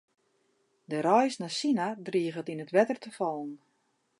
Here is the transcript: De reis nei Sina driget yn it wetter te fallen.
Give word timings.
De 0.91 0.99
reis 1.07 1.35
nei 1.39 1.53
Sina 1.57 1.87
driget 2.07 2.51
yn 2.51 2.63
it 2.65 2.73
wetter 2.75 2.97
te 3.01 3.09
fallen. 3.17 3.53